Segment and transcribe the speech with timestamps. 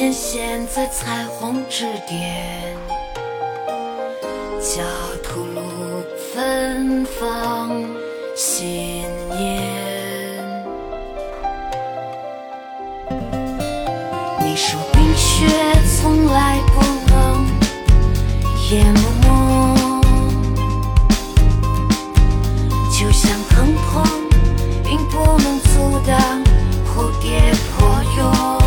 [0.00, 2.74] 天现在彩虹之巅
[4.58, 4.82] 焦
[5.22, 5.44] 土
[6.32, 7.84] 芬芳
[8.34, 9.62] 信念
[14.38, 15.46] 你说冰雪
[15.98, 16.80] 从来不
[17.12, 17.46] 能
[18.70, 19.84] 淹没
[22.90, 24.02] 就像疼痛
[24.82, 26.42] 并不能阻挡
[26.86, 28.59] 蝴蝶破蛹。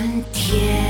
[0.00, 0.89] 春天。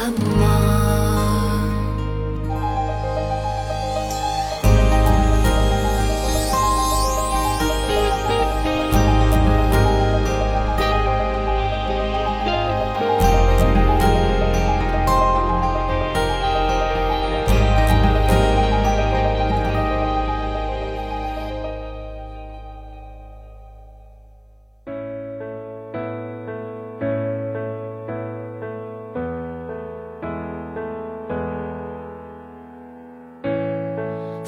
[0.00, 0.49] amor.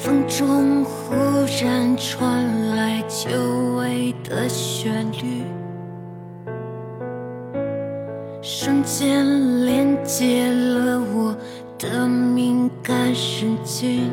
[0.03, 1.15] 风中忽
[1.63, 3.29] 然传来久
[3.77, 5.45] 违的旋律，
[8.41, 11.33] 瞬间连接了我
[11.79, 14.11] 的敏感神经。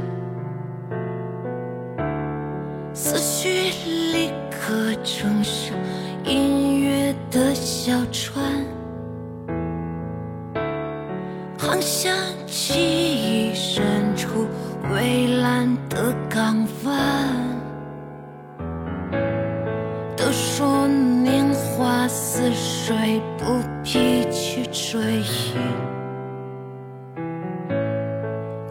[2.94, 3.72] 思绪
[4.12, 5.76] 立刻乘上
[6.24, 8.39] 音乐的小船。
[15.88, 16.92] 的港湾，
[20.16, 23.44] 都说年华似水，不
[23.82, 25.54] 必去追忆。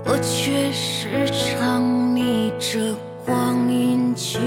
[0.06, 2.96] 我却时常逆着
[3.26, 4.40] 光阴去。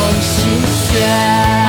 [0.00, 1.59] 用心选